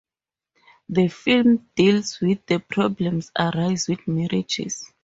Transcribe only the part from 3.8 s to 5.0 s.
with marriages.